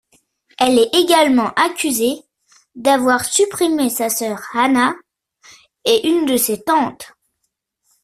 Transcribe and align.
Elle 0.57 0.79
est 0.79 0.89
également 0.95 1.53
accusée 1.55 2.23
d'avoir 2.73 3.23
supprimé 3.23 3.91
sa 3.91 4.09
sœur 4.09 4.39
Anna 4.55 4.95
et 5.85 6.07
une 6.07 6.25
de 6.25 6.37
ses 6.37 6.59
tantes. 6.63 7.13